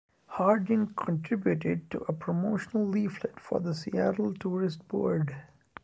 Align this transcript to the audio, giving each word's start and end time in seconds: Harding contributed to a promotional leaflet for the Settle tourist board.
Harding 0.25 0.95
contributed 0.95 1.91
to 1.91 1.99
a 2.07 2.11
promotional 2.11 2.87
leaflet 2.87 3.39
for 3.39 3.59
the 3.59 3.75
Settle 3.75 4.33
tourist 4.33 4.87
board. 4.87 5.35